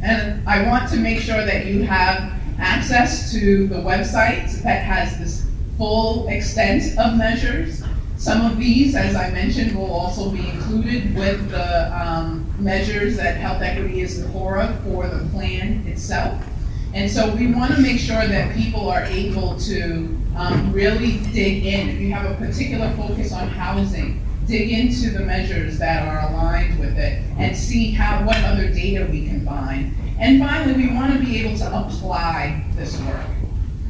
And 0.03 0.47
I 0.49 0.69
want 0.69 0.91
to 0.91 0.97
make 0.97 1.21
sure 1.21 1.45
that 1.45 1.67
you 1.67 1.83
have 1.85 2.33
access 2.59 3.33
to 3.33 3.67
the 3.69 3.77
website 3.77 4.63
that 4.63 4.83
has 4.83 5.19
this 5.19 5.47
full 5.77 6.29
extent 6.29 6.99
of 6.99 7.17
measures. 7.17 7.83
Some 8.27 8.45
of 8.45 8.59
these, 8.59 8.97
as 8.97 9.15
I 9.15 9.31
mentioned, 9.31 9.79
will 9.79 9.93
also 9.93 10.33
be 10.33 10.49
included 10.49 11.15
with 11.15 11.49
the 11.49 11.97
um, 11.97 12.53
measures 12.59 13.17
that 13.19 13.37
health 13.37 13.63
equity 13.63 14.01
is 14.01 14.21
the 14.21 14.29
core 14.33 14.59
of 14.59 14.83
for 14.83 15.07
the 15.07 15.25
plan 15.27 15.87
itself. 15.87 16.45
And 16.93 17.09
so 17.09 17.33
we 17.37 17.55
want 17.55 17.77
to 17.77 17.81
make 17.81 18.01
sure 18.01 18.27
that 18.27 18.57
people 18.57 18.91
are 18.91 19.05
able 19.05 19.57
to 19.61 20.21
um, 20.35 20.73
really 20.73 21.19
dig 21.33 21.67
in. 21.67 21.89
If 21.89 22.01
you 22.01 22.13
have 22.15 22.29
a 22.29 22.35
particular 22.35 22.93
focus 22.97 23.33
on 23.33 23.47
housing, 23.47 24.21
dig 24.49 24.73
into 24.73 25.11
the 25.11 25.21
measures 25.21 25.79
that 25.79 26.09
are 26.09 26.29
aligned 26.29 26.81
with 26.81 26.99
it 26.99 27.23
and 27.39 27.57
see 27.57 27.93
how 27.93 28.27
what 28.27 28.43
other 28.43 28.67
data 28.67 29.07
we 29.09 29.29
can 29.29 29.47
find. 29.47 29.95
And 30.19 30.41
finally, 30.41 30.89
we 30.89 30.93
want 30.93 31.13
to 31.13 31.21
be 31.25 31.47
able 31.47 31.57
to 31.59 31.67
apply 31.79 32.65
this 32.73 33.01
work. 33.03 33.25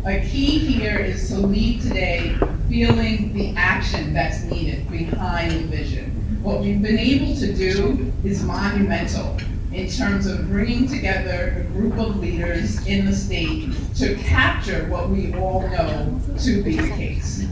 A 0.04 0.20
key 0.28 0.58
here 0.58 0.98
is 0.98 1.26
to 1.30 1.38
leave 1.38 1.82
today 1.82 2.38
feeling 2.68 3.32
the 3.32 3.54
action 3.56 4.12
that's 4.12 4.42
needed 4.44 4.90
behind 4.90 5.52
the 5.52 5.76
vision. 5.76 6.10
What 6.42 6.60
we've 6.60 6.82
been 6.82 6.98
able 6.98 7.34
to 7.36 7.52
do 7.52 8.12
is 8.24 8.42
monumental 8.42 9.38
in 9.72 9.88
terms 9.88 10.26
of 10.26 10.48
bringing 10.48 10.88
together 10.88 11.66
a 11.68 11.72
group 11.72 11.98
of 11.98 12.16
leaders 12.16 12.84
in 12.86 13.06
the 13.06 13.14
state 13.14 13.70
to 13.96 14.14
capture 14.16 14.88
what 14.88 15.10
we 15.10 15.34
all 15.34 15.62
know 15.68 16.20
to 16.38 16.62
be 16.62 16.76
the 16.76 16.88
case. 16.88 17.46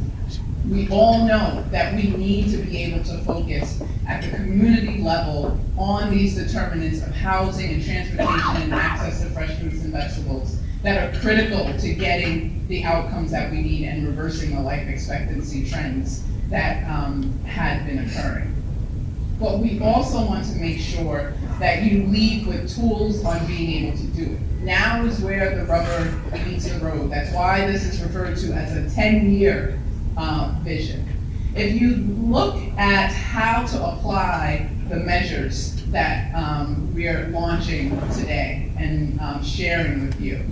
We 0.68 0.88
all 0.88 1.26
know 1.26 1.64
that 1.71 1.94
we 1.94 2.04
need 2.04 2.50
to 2.52 2.56
be 2.59 2.78
able 2.85 3.04
to 3.04 3.18
focus 3.18 3.83
at 4.09 4.23
the 4.23 4.30
community 4.30 5.02
level 5.02 5.61
on 5.76 6.11
these 6.11 6.35
determinants 6.35 7.02
of 7.02 7.14
housing 7.14 7.75
and 7.75 7.85
transportation 7.85 8.62
and 8.62 8.75
access 8.75 9.23
to 9.23 9.30
fresh 9.30 9.59
fruits 9.59 9.83
and 9.83 9.92
vegetables 9.92 10.59
that 10.84 11.02
are 11.14 11.20
critical 11.20 11.72
to 11.78 11.94
getting 11.94 12.68
the 12.68 12.84
outcomes 12.84 13.30
that 13.30 13.50
we 13.50 13.62
need 13.62 13.86
and 13.86 14.06
reversing 14.06 14.54
the 14.54 14.60
life 14.60 14.86
expectancy 14.86 15.68
trends 15.68 16.22
that 16.50 16.86
um, 16.88 17.38
had 17.44 17.86
been 17.86 18.06
occurring. 18.06 18.54
But 19.40 19.60
we 19.60 19.80
also 19.80 20.24
want 20.24 20.44
to 20.46 20.54
make 20.56 20.78
sure 20.78 21.32
that 21.58 21.84
you 21.84 22.04
leave 22.04 22.46
with 22.46 22.72
tools 22.74 23.24
on 23.24 23.46
being 23.46 23.86
able 23.86 23.96
to 23.96 24.06
do 24.08 24.22
it. 24.34 24.40
Now 24.62 25.02
is 25.04 25.20
where 25.20 25.56
the 25.56 25.64
rubber 25.64 26.12
meets 26.46 26.70
the 26.70 26.78
road. 26.84 27.10
That's 27.10 27.34
why 27.34 27.66
this 27.66 27.84
is 27.84 28.02
referred 28.02 28.36
to 28.38 28.52
as 28.52 28.76
a 28.76 29.00
10-year 29.00 29.80
uh, 30.18 30.54
vision. 30.60 31.08
If 31.54 31.80
you 31.80 31.96
look 31.96 32.56
at 32.76 33.10
how 33.10 33.64
to 33.66 33.86
apply 33.86 34.70
the 34.90 34.96
measures 34.96 35.82
that 35.86 36.34
um, 36.34 36.94
we 36.94 37.08
are 37.08 37.28
launching 37.28 37.98
today 38.12 38.70
and 38.76 39.18
um, 39.20 39.42
sharing 39.42 40.06
with 40.06 40.20
you, 40.20 40.44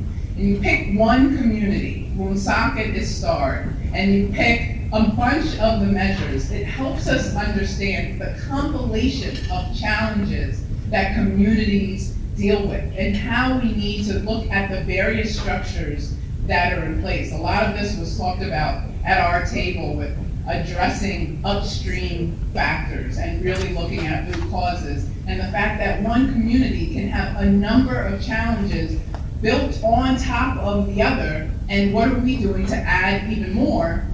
you 0.42 0.58
pick 0.58 0.98
one 0.98 1.36
community, 1.36 2.10
Woonsocket 2.16 2.96
is 2.96 3.14
starred, 3.14 3.74
and 3.94 4.12
you 4.12 4.28
pick 4.28 4.78
a 4.92 5.04
bunch 5.04 5.58
of 5.58 5.80
the 5.80 5.86
measures, 5.86 6.50
it 6.50 6.64
helps 6.64 7.06
us 7.08 7.34
understand 7.34 8.20
the 8.20 8.36
compilation 8.48 9.36
of 9.50 9.74
challenges 9.78 10.64
that 10.90 11.14
communities 11.14 12.10
deal 12.36 12.66
with 12.66 12.92
and 12.98 13.16
how 13.16 13.58
we 13.58 13.72
need 13.72 14.04
to 14.06 14.18
look 14.20 14.50
at 14.50 14.70
the 14.70 14.80
various 14.82 15.38
structures 15.38 16.14
that 16.46 16.76
are 16.76 16.84
in 16.86 17.00
place. 17.00 17.32
A 17.32 17.38
lot 17.38 17.64
of 17.64 17.78
this 17.78 17.96
was 17.96 18.18
talked 18.18 18.42
about 18.42 18.82
at 19.04 19.20
our 19.20 19.46
table 19.46 19.94
with 19.94 20.16
addressing 20.48 21.40
upstream 21.44 22.36
factors 22.52 23.16
and 23.16 23.44
really 23.44 23.72
looking 23.74 24.06
at 24.06 24.26
root 24.34 24.50
causes. 24.50 25.08
And 25.26 25.38
the 25.38 25.44
fact 25.44 25.78
that 25.78 26.02
one 26.02 26.32
community 26.32 26.92
can 26.92 27.08
have 27.08 27.40
a 27.40 27.46
number 27.46 27.96
of 27.96 28.20
challenges 28.20 28.98
built 29.42 29.82
on 29.82 30.16
top 30.16 30.56
of 30.58 30.86
the 30.86 31.02
other, 31.02 31.50
and 31.68 31.92
what 31.92 32.08
are 32.08 32.18
we 32.18 32.36
doing 32.36 32.64
to 32.66 32.76
add 32.76 33.30
even 33.30 33.52
more 33.52 34.06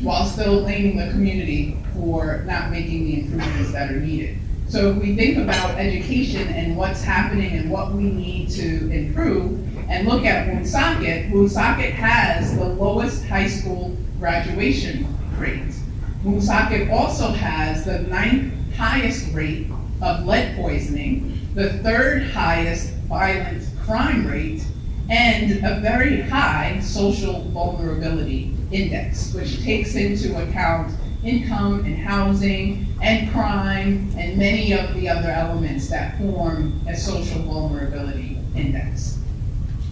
while 0.00 0.24
still 0.24 0.62
blaming 0.62 0.96
the 0.96 1.10
community 1.10 1.76
for 1.92 2.42
not 2.46 2.70
making 2.70 3.04
the 3.04 3.20
improvements 3.20 3.72
that 3.72 3.90
are 3.90 4.00
needed. 4.00 4.38
So 4.68 4.90
if 4.90 4.96
we 4.96 5.14
think 5.14 5.38
about 5.38 5.78
education 5.78 6.48
and 6.48 6.76
what's 6.76 7.02
happening 7.02 7.58
and 7.58 7.70
what 7.70 7.92
we 7.92 8.04
need 8.04 8.50
to 8.50 8.90
improve, 8.90 9.62
and 9.88 10.08
look 10.08 10.24
at 10.24 10.48
Woonsocket, 10.48 11.30
Woonsocket 11.30 11.92
has 11.92 12.56
the 12.56 12.64
lowest 12.64 13.24
high 13.26 13.46
school 13.48 13.96
graduation 14.18 15.06
rate. 15.38 15.74
Woonsocket 16.24 16.90
also 16.90 17.28
has 17.28 17.84
the 17.84 18.00
ninth 18.00 18.52
highest 18.74 19.32
rate 19.32 19.68
of 20.02 20.26
lead 20.26 20.56
poisoning, 20.56 21.40
the 21.54 21.74
third 21.74 22.30
highest 22.30 22.92
violent 23.08 23.64
crime 23.84 24.26
rate, 24.26 24.64
and 25.08 25.64
a 25.64 25.80
very 25.80 26.20
high 26.22 26.80
social 26.80 27.42
vulnerability 27.50 28.54
index, 28.72 29.32
which 29.34 29.62
takes 29.62 29.94
into 29.94 30.36
account 30.42 30.92
income 31.22 31.84
and 31.84 31.96
housing 31.96 32.86
and 33.02 33.30
crime 33.32 34.10
and 34.16 34.36
many 34.38 34.72
of 34.72 34.94
the 34.94 35.08
other 35.08 35.30
elements 35.30 35.88
that 35.88 36.18
form 36.18 36.80
a 36.88 36.96
social 36.96 37.42
vulnerability 37.42 38.38
index. 38.54 39.18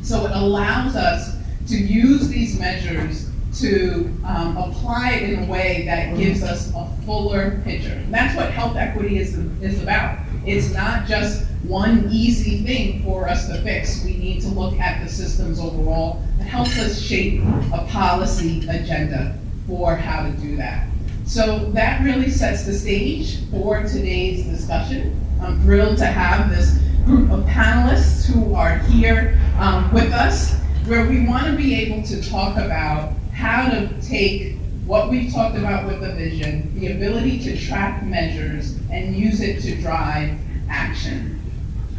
So 0.03 0.27
it 0.27 0.33
allows 0.33 0.97
us 0.97 1.37
to 1.69 1.77
use 1.77 2.29
these 2.29 2.59
measures 2.59 3.31
to 3.61 4.13
um, 4.25 4.57
apply 4.57 5.13
it 5.13 5.31
in 5.31 5.45
a 5.45 5.47
way 5.47 5.85
that 5.87 6.17
gives 6.17 6.43
us 6.43 6.73
a 6.75 6.89
fuller 7.05 7.61
picture. 7.65 7.93
And 7.93 8.13
that's 8.13 8.37
what 8.37 8.51
health 8.51 8.77
equity 8.77 9.19
is, 9.19 9.37
is 9.63 9.83
about. 9.83 10.19
It's 10.45 10.73
not 10.73 11.07
just 11.07 11.47
one 11.67 12.09
easy 12.11 12.59
thing 12.63 13.03
for 13.03 13.29
us 13.29 13.49
to 13.49 13.61
fix. 13.63 14.05
We 14.05 14.17
need 14.17 14.43
to 14.43 14.49
look 14.49 14.79
at 14.79 15.03
the 15.03 15.11
systems 15.11 15.59
overall. 15.59 16.23
It 16.39 16.45
helps 16.45 16.79
us 16.79 17.01
shape 17.01 17.43
a 17.73 17.87
policy 17.91 18.67
agenda 18.69 19.39
for 19.67 19.97
how 19.97 20.25
to 20.25 20.33
do 20.33 20.57
that. 20.57 20.87
So 21.25 21.71
that 21.71 22.05
really 22.05 22.31
sets 22.31 22.65
the 22.65 22.75
stage 22.75 23.39
for 23.51 23.83
today's 23.83 24.45
discussion. 24.45 25.19
I'm 25.41 25.61
thrilled 25.63 25.97
to 25.99 26.07
have 26.07 26.51
this 26.51 26.79
group 27.07 27.31
of 27.31 27.45
panelists 27.45 28.27
who 28.27 28.55
are 28.55 28.79
here 28.79 29.41
um, 29.59 29.93
with 29.93 30.13
us, 30.13 30.55
where 30.87 31.09
we 31.09 31.27
want 31.27 31.47
to 31.47 31.57
be 31.57 31.75
able 31.77 32.03
to 32.09 32.23
talk 32.23 32.57
about 32.57 33.15
how 33.33 33.71
to 33.71 33.89
take 34.03 34.59
what 34.85 35.09
we've 35.09 35.33
talked 35.33 35.57
about 35.57 35.87
with 35.87 36.03
the 36.03 36.13
vision, 36.13 36.79
the 36.79 36.93
ability 36.93 37.39
to 37.45 37.57
track 37.59 38.05
measures 38.05 38.79
and 38.91 39.17
use 39.17 39.41
it 39.41 39.63
to 39.63 39.75
drive 39.81 40.39
action. 40.69 41.41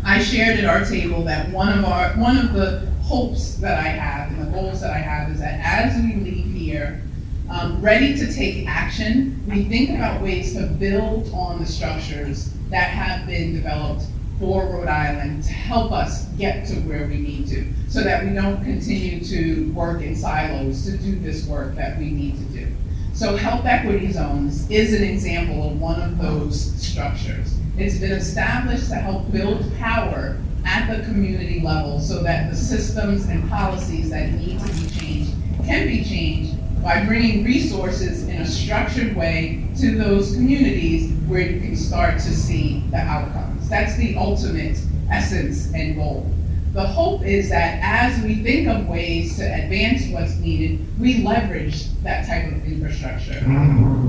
I 0.08 0.22
shared 0.22 0.60
at 0.60 0.66
our 0.66 0.86
table 0.86 1.24
that 1.24 1.50
one 1.50 1.80
of 1.80 1.84
our 1.84 2.12
one 2.12 2.38
of 2.38 2.54
the 2.54 2.88
hopes 3.02 3.56
that 3.56 3.80
I 3.80 3.88
have 3.88 4.32
and 4.32 4.42
the 4.48 4.52
goals 4.52 4.82
that 4.82 4.92
I 4.92 5.00
have 5.00 5.32
is 5.32 5.40
that 5.40 5.60
as 5.64 6.00
we 6.00 6.14
leave 6.14 6.54
here, 6.54 7.02
um, 7.50 7.82
ready 7.82 8.16
to 8.16 8.32
take 8.32 8.68
action, 8.68 9.44
we 9.48 9.64
think 9.64 9.90
about 9.90 10.22
ways 10.22 10.54
to 10.54 10.68
build 10.68 11.32
on 11.34 11.60
the 11.60 11.66
structures 11.66 12.52
that 12.70 12.92
have 12.92 13.26
been 13.26 13.56
developed 13.56 14.04
for 14.40 14.68
Rhode 14.68 14.90
Island 14.90 15.44
to 15.46 15.52
help 15.52 15.92
us 15.92 16.26
get 16.38 16.68
to 16.68 16.76
where 16.82 17.08
we 17.08 17.18
need 17.18 17.48
to, 17.48 17.66
so 17.90 18.04
that 18.04 18.26
we 18.26 18.34
don't 18.34 18.64
continue 18.64 19.24
to 19.26 19.72
work 19.74 20.04
in 20.04 20.16
silos 20.16 20.86
to 20.86 20.98
do 20.98 21.18
this 21.18 21.48
work 21.48 21.74
that 21.76 21.98
we 21.98 22.12
need 22.12 22.38
to 22.38 22.44
do. 22.54 22.68
So 23.16 23.36
health 23.38 23.66
equity 23.66 24.12
zones 24.12 24.70
is 24.70 24.94
an 24.94 25.04
example 25.04 25.72
of 25.72 25.82
one 25.82 26.00
of 26.00 26.20
those 26.20 26.76
structures. 26.76 27.56
It's 27.78 28.00
been 28.00 28.14
established 28.14 28.88
to 28.88 28.96
help 28.96 29.30
build 29.34 29.76
power 29.78 30.38
at 30.66 30.90
the 30.90 31.04
community 31.04 31.60
level 31.60 32.00
so 32.00 32.24
that 32.24 32.50
the 32.50 32.56
systems 32.56 33.26
and 33.26 33.50
policies 33.50 34.10
that 34.12 34.32
need 34.32 34.62
to 34.62 34.66
be 34.66 34.90
changed 34.90 35.32
can 35.66 35.88
be 35.88 36.04
changed 36.06 36.54
by 36.82 37.04
bringing 37.06 37.44
resources 37.44 38.30
in 38.30 38.38
a 38.38 38.46
structured 38.46 39.14
way 39.14 39.68
to 39.78 39.98
those 39.98 40.36
communities 40.36 41.12
where 41.28 41.42
you 41.42 41.60
can 41.60 41.76
start 41.76 42.14
to 42.14 42.34
see 42.34 42.82
the 42.92 42.98
outcomes. 42.98 43.68
That's 43.68 43.98
the 43.98 44.16
ultimate 44.16 44.80
essence 45.12 45.74
and 45.74 45.98
goal. 45.98 46.32
The 46.76 46.86
hope 46.86 47.24
is 47.24 47.48
that 47.52 47.80
as 47.82 48.22
we 48.22 48.36
think 48.44 48.68
of 48.68 48.86
ways 48.90 49.38
to 49.38 49.44
advance 49.44 50.08
what's 50.08 50.36
needed, 50.36 50.86
we 51.00 51.24
leverage 51.24 51.86
that 52.04 52.28
type 52.28 52.52
of 52.52 52.66
infrastructure. 52.66 53.42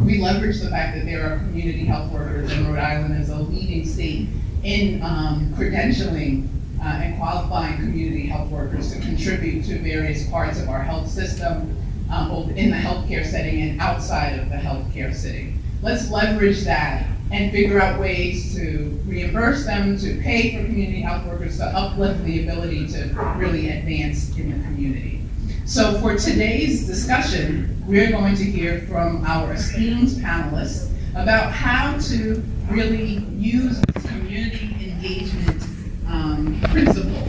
We 0.04 0.20
leverage 0.20 0.60
the 0.60 0.70
fact 0.70 0.96
that 0.96 1.04
there 1.06 1.30
are 1.30 1.38
community 1.38 1.84
health 1.84 2.10
workers 2.10 2.50
in 2.50 2.66
Rhode 2.66 2.80
Island 2.80 3.22
as 3.22 3.28
a 3.30 3.36
leading 3.36 3.86
state 3.86 4.26
in 4.64 5.00
um, 5.04 5.54
credentialing 5.56 6.48
uh, 6.80 6.86
and 6.86 7.16
qualifying 7.18 7.76
community 7.76 8.26
health 8.26 8.50
workers 8.50 8.92
to 8.92 9.00
contribute 9.00 9.64
to 9.66 9.78
various 9.78 10.28
parts 10.28 10.60
of 10.60 10.68
our 10.68 10.82
health 10.82 11.08
system, 11.08 11.80
um, 12.10 12.30
both 12.30 12.50
in 12.50 12.70
the 12.70 12.76
healthcare 12.76 13.24
setting 13.24 13.62
and 13.62 13.80
outside 13.80 14.40
of 14.40 14.48
the 14.48 14.56
healthcare 14.56 15.14
setting. 15.14 15.62
Let's 15.82 16.10
leverage 16.10 16.64
that 16.64 17.06
and 17.30 17.50
figure 17.50 17.80
out 17.80 18.00
ways 18.00 18.54
to 18.54 19.00
reimburse 19.06 19.66
them, 19.66 19.98
to 19.98 20.20
pay 20.20 20.56
for 20.56 20.64
community 20.64 21.00
health 21.00 21.26
workers, 21.26 21.58
to 21.58 21.64
uplift 21.64 22.24
the 22.24 22.42
ability 22.42 22.86
to 22.88 23.04
really 23.36 23.70
advance 23.70 24.36
in 24.36 24.50
the 24.56 24.64
community. 24.64 25.22
So 25.64 26.00
for 26.00 26.16
today's 26.16 26.86
discussion, 26.86 27.82
we're 27.86 28.10
going 28.10 28.36
to 28.36 28.44
hear 28.44 28.82
from 28.82 29.24
our 29.24 29.54
esteemed 29.54 30.08
panelists 30.08 30.92
about 31.16 31.50
how 31.52 31.98
to 31.98 32.44
really 32.70 33.24
use 33.36 33.80
this 33.80 34.06
community 34.06 34.90
engagement 34.90 35.62
um, 36.08 36.60
principle 36.70 37.26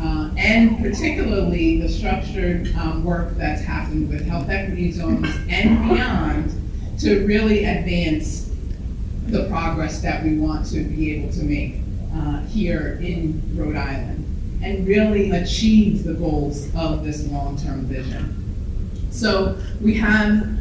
uh, 0.00 0.30
and 0.36 0.78
particularly 0.78 1.80
the 1.80 1.88
structured 1.88 2.72
um, 2.76 3.04
work 3.04 3.36
that's 3.36 3.62
happened 3.62 4.08
with 4.08 4.26
health 4.26 4.48
equity 4.48 4.92
zones 4.92 5.28
and 5.48 5.88
beyond 5.88 6.52
to 6.98 7.26
really 7.26 7.64
advance 7.64 8.47
the 9.28 9.46
progress 9.48 10.00
that 10.00 10.24
we 10.24 10.38
want 10.38 10.66
to 10.66 10.82
be 10.84 11.14
able 11.14 11.32
to 11.32 11.42
make 11.42 11.76
uh, 12.14 12.40
here 12.46 12.98
in 13.02 13.42
Rhode 13.54 13.76
Island 13.76 14.24
and 14.62 14.86
really 14.88 15.30
achieve 15.30 16.04
the 16.04 16.14
goals 16.14 16.74
of 16.74 17.04
this 17.04 17.26
long-term 17.28 17.82
vision. 17.82 18.34
So 19.10 19.58
we 19.80 19.94
have 19.94 20.58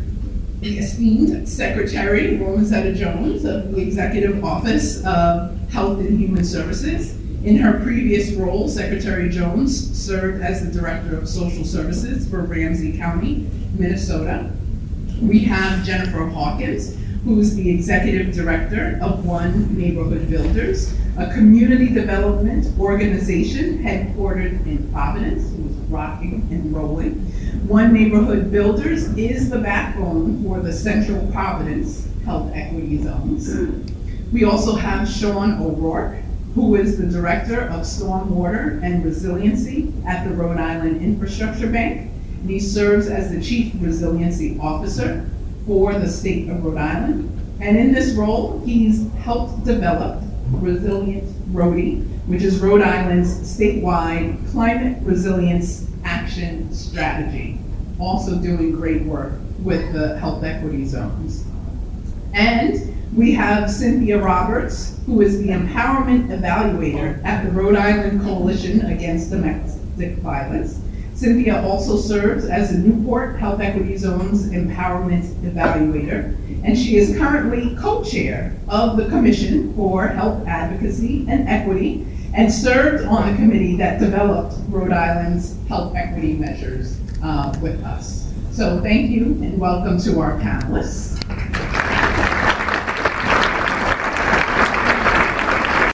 the 0.59 0.79
esteemed 0.79 1.47
Secretary 1.47 2.37
Womazetta 2.37 2.95
Jones 2.95 3.45
of 3.45 3.71
the 3.71 3.81
Executive 3.81 4.43
Office 4.43 5.03
of 5.05 5.57
Health 5.69 5.99
and 5.99 6.19
Human 6.19 6.43
Services. 6.43 7.15
In 7.43 7.57
her 7.57 7.79
previous 7.79 8.33
role, 8.33 8.67
Secretary 8.67 9.29
Jones 9.29 9.97
served 9.97 10.41
as 10.43 10.65
the 10.65 10.79
Director 10.79 11.17
of 11.17 11.29
Social 11.29 11.63
Services 11.63 12.27
for 12.27 12.41
Ramsey 12.41 12.97
County, 12.97 13.49
Minnesota. 13.77 14.51
We 15.21 15.39
have 15.41 15.85
Jennifer 15.85 16.25
Hawkins, 16.25 16.96
who's 17.27 17.55
the 17.55 17.69
executive 17.69 18.33
director 18.33 18.97
of 19.01 19.25
One 19.25 19.77
Neighborhood 19.77 20.29
Builders, 20.29 20.93
a 21.17 21.29
community 21.33 21.93
development 21.93 22.67
organization 22.79 23.83
headquartered 23.83 24.65
in 24.65 24.89
Providence, 24.93 25.43
who's 25.51 25.75
rocking 25.89 26.47
and 26.51 26.73
rolling. 26.73 27.15
One 27.67 27.91
Neighborhood 27.91 28.49
Builders 28.49 29.09
is 29.17 29.49
the 29.49 29.57
backbone 29.57 30.41
for 30.41 30.61
the 30.61 30.71
Central 30.71 31.29
Providence 31.33 32.07
Health 32.23 32.49
Equity 32.55 33.03
Zones. 33.03 33.91
We 34.31 34.45
also 34.45 34.75
have 34.75 35.09
Shaun 35.09 35.61
O'Rourke, 35.61 36.23
who 36.55 36.75
is 36.75 36.97
the 36.97 37.07
Director 37.07 37.63
of 37.63 37.81
Stormwater 37.81 38.81
and 38.81 39.03
Resiliency 39.03 39.91
at 40.07 40.25
the 40.25 40.33
Rhode 40.33 40.61
Island 40.61 41.01
Infrastructure 41.01 41.69
Bank. 41.69 42.09
And 42.39 42.49
he 42.49 42.61
serves 42.61 43.07
as 43.07 43.31
the 43.31 43.41
Chief 43.41 43.73
Resiliency 43.81 44.57
Officer 44.61 45.29
for 45.67 45.93
the 45.93 46.09
state 46.09 46.49
of 46.49 46.63
Rhode 46.63 46.77
Island. 46.77 47.33
And 47.59 47.77
in 47.77 47.93
this 47.93 48.13
role, 48.13 48.61
he's 48.65 49.11
helped 49.15 49.65
develop 49.65 50.23
Resilient 50.51 51.29
Rhody, 51.51 51.97
which 52.25 52.41
is 52.41 52.59
Rhode 52.59 52.81
Island's 52.81 53.29
statewide 53.29 54.49
climate 54.51 54.97
resilience 55.03 55.89
action 56.05 56.73
strategy. 56.73 57.59
Also 57.99 58.37
doing 58.37 58.71
great 58.71 59.03
work 59.03 59.33
with 59.59 59.91
the 59.91 60.17
health 60.19 60.43
equity 60.43 60.85
zones. 60.85 61.45
And 62.33 62.95
we 63.15 63.33
have 63.33 63.69
Cynthia 63.69 64.21
Roberts, 64.21 64.99
who 65.05 65.21
is 65.21 65.39
the 65.39 65.49
Empowerment 65.49 66.27
Evaluator 66.27 67.23
at 67.25 67.43
the 67.43 67.51
Rhode 67.51 67.75
Island 67.75 68.21
Coalition 68.21 68.85
Against 68.85 69.31
Domestic 69.31 70.17
Violence. 70.19 70.79
Cynthia 71.17 71.63
also 71.65 71.97
serves 71.97 72.45
as 72.45 72.71
the 72.71 72.77
Newport 72.77 73.39
Health 73.39 73.59
Equity 73.59 73.97
Zone's 73.97 74.51
Empowerment 74.51 75.25
Evaluator, 75.41 76.37
and 76.63 76.77
she 76.77 76.97
is 76.97 77.17
currently 77.17 77.75
co-chair 77.75 78.55
of 78.69 78.97
the 78.97 79.05
Commission 79.09 79.73
for 79.73 80.09
Health 80.09 80.45
Advocacy 80.45 81.25
and 81.27 81.49
Equity, 81.49 82.05
and 82.35 82.53
served 82.53 83.05
on 83.05 83.31
the 83.31 83.35
committee 83.35 83.75
that 83.77 83.99
developed 83.99 84.57
Rhode 84.69 84.91
Island's 84.91 85.57
health 85.67 85.95
equity 85.95 86.33
measures 86.33 86.99
uh, 87.23 87.51
with 87.63 87.83
us. 87.83 88.31
So 88.51 88.79
thank 88.81 89.09
you 89.09 89.23
and 89.41 89.59
welcome 89.59 89.99
to 90.01 90.19
our 90.19 90.39
panelists. 90.39 91.16